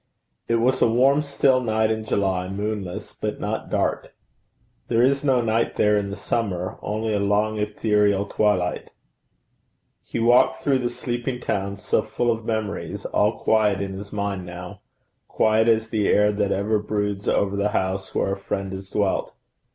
[0.47, 4.15] It was a warm still night in July moonless but not dark.
[4.87, 8.89] There is no night there in the summer only a long ethereal twilight.
[10.01, 14.43] He walked through the sleeping town so full of memories, all quiet in his mind
[14.43, 14.81] now
[15.27, 19.35] quiet as the air that ever broods over the house where a friend has dwelt.